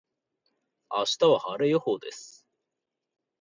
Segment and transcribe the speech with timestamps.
[0.89, 2.47] 明日は晴れ予報です。